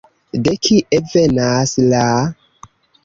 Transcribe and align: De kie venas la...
De 0.47 0.53
kie 0.67 1.01
venas 1.11 1.75
la... 1.93 2.03